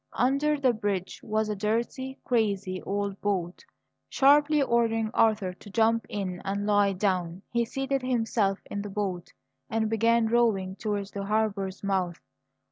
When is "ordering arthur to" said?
4.59-5.69